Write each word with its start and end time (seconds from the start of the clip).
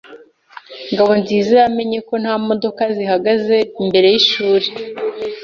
Ngabonziza 0.91 1.53
yamenye 1.63 1.99
ko 2.07 2.13
nta 2.21 2.33
modoka 2.47 2.83
zihagaze 2.95 3.55
imbere 3.81 4.07
yishuri. 4.13 4.67